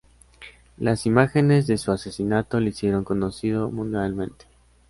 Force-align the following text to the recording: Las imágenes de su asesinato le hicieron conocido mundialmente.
Las 0.77 1.05
imágenes 1.05 1.67
de 1.67 1.77
su 1.77 1.91
asesinato 1.91 2.59
le 2.59 2.69
hicieron 2.69 3.03
conocido 3.03 3.69
mundialmente. 3.69 4.45